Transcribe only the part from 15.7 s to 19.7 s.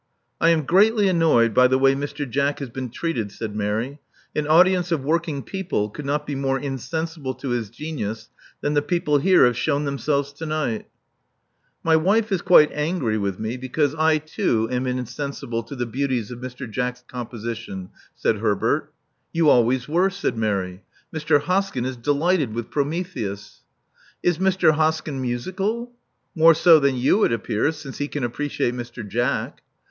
the beauties of Mr. Jack's com position,*' said Herbert. •*You